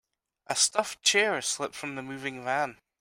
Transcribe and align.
A 0.47 0.55
stuffed 0.55 1.03
chair 1.03 1.43
slipped 1.43 1.75
from 1.75 1.93
the 1.93 2.01
moving 2.01 2.43
van. 2.43 2.79